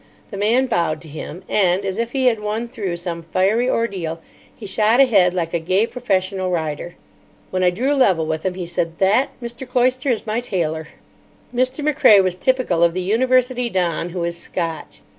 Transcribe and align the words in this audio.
The 0.31 0.35
man 0.37 0.65
bowed 0.65 0.99
to 1.01 1.07
him, 1.07 1.43
and, 1.47 1.85
as 1.85 1.99
if 1.99 2.11
he 2.11 2.25
had 2.25 2.39
won 2.39 2.67
through 2.67 2.97
some 2.97 3.21
fiery 3.21 3.69
ordeal, 3.69 4.19
he 4.55 4.65
shot 4.65 4.99
ahead 4.99 5.35
like 5.35 5.53
a 5.53 5.59
gay 5.59 5.85
professional 5.85 6.49
rider. 6.49 6.95
When 7.51 7.61
I 7.63 7.69
drew 7.69 7.93
level 7.93 8.25
with 8.25 8.43
him, 8.43 8.55
he 8.55 8.65
said, 8.65 8.97
"That, 8.97 9.29
Mr. 9.39 9.69
Cloyster, 9.69 10.09
is 10.09 10.25
my 10.25 10.39
tailor." 10.39 10.87
Mr. 11.53 11.83
Macrae 11.85 12.19
was 12.19 12.33
typical 12.35 12.81
of 12.81 12.95
the 12.95 13.01
University 13.03 13.69
don 13.69 14.09
who 14.09 14.23
is 14.23 14.35
Scotch. 14.35 15.01